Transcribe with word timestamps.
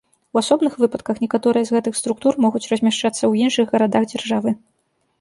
У 0.35 0.39
асобных 0.41 0.73
выпадках 0.83 1.15
некаторыя 1.25 1.63
з 1.71 1.75
гэтых 1.77 1.93
структур 2.01 2.33
могуць 2.49 2.65
размяшчацца 2.73 3.17
ў 3.31 3.49
іншых 3.49 3.65
гарадах 3.77 4.03
дзяржавы. 4.13 4.61